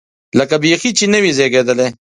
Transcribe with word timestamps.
لکه 0.39 0.55
بیخي 0.63 0.89
چې 0.97 1.05
نه 1.13 1.19
وي 1.23 1.31
زېږېدلی. 1.37 1.87